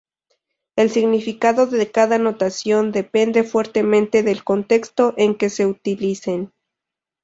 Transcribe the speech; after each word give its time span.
El 0.75 0.89
significado 0.89 1.67
de 1.67 1.91
cada 1.91 2.17
notación 2.17 2.91
depende 2.91 3.43
fuertemente 3.43 4.23
del 4.23 4.43
contexto 4.43 5.13
en 5.15 5.35
que 5.35 5.51
se 5.51 5.67
utilicen. 5.67 6.51